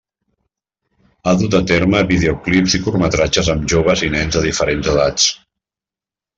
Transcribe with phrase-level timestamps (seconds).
[1.25, 5.31] Ha dut a terme videoclips i curtmetratges amb joves i nens de diferents edats.